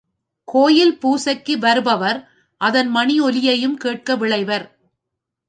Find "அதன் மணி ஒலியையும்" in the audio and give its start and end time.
2.61-3.77